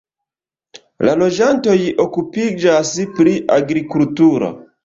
[1.07, 4.55] La loĝantoj okupiĝas pri agrikulturo.